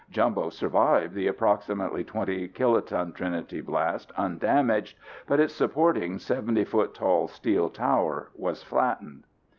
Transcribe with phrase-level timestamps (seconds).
[0.09, 7.27] Jumbo survived the approximately 20 kiloton Trinity blast undamaged, but its supporting 70 foot tall
[7.27, 9.25] steel tower was flattened.